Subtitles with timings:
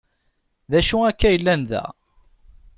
[0.71, 1.83] D acu akka yellan da?